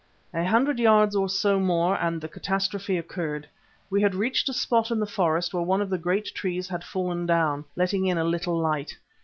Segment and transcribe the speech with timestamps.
[0.33, 3.45] A hundred yards or so more and the catastrophe occurred.
[3.91, 6.83] We had reached a spot in the forest where one of the great trees had
[6.83, 8.97] fallen down, letting in a little light.